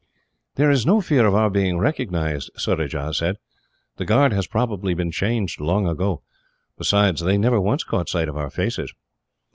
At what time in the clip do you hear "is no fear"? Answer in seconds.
0.71-1.27